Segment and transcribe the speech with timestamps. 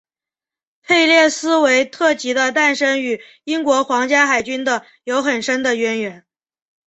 [0.81, 6.25] 佩列斯韦特级的诞生与英国皇家海军的有很深的渊源。